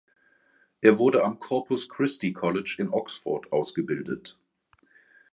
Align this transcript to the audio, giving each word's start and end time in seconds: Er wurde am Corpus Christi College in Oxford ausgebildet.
Er 0.81 0.97
wurde 0.97 1.23
am 1.23 1.37
Corpus 1.37 1.87
Christi 1.87 2.33
College 2.33 2.77
in 2.79 2.89
Oxford 2.91 3.51
ausgebildet. 3.53 4.39